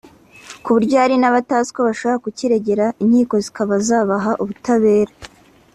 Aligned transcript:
kuburyo 0.63 0.95
hari 1.01 1.15
n’abatazi 1.19 1.69
ko 1.75 1.81
bashobora 1.87 2.23
kukiregera 2.25 2.85
inkiko 3.03 3.35
zikaba 3.45 3.73
zabaha 3.87 4.31
ubutabera 4.41 5.13